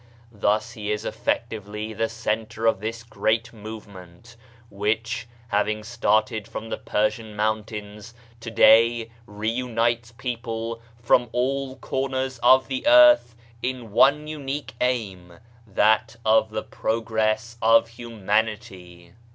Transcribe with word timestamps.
Thus 0.31 0.71
he 0.71 0.91
is 0.91 1.05
effectively 1.05 1.93
the 1.93 2.09
centre 2.09 2.65
of 2.65 2.79
this 2.79 3.03
great 3.03 3.53
movement, 3.53 4.35
which, 4.71 5.27
having 5.49 5.83
started 5.83 6.47
from 6.47 6.69
96 6.69 6.69
BAHAISM 6.69 6.69
the 6.85 6.89
Persian 6.91 7.35
mountains, 7.35 8.13
to 8.39 8.49
day 8.49 9.11
reunites 9.27 10.11
people 10.13 10.81
from 11.03 11.29
all 11.31 11.75
corners 11.75 12.39
of 12.41 12.67
the 12.67 12.87
earth 12.87 13.35
in 13.61 13.91
one 13.91 14.25
unique 14.25 14.73
aim— 14.81 15.37
that 15.67 16.15
of 16.25 16.49
the 16.49 16.63
progress 16.63 17.57
of 17.61 17.89
humanity. 17.89 19.13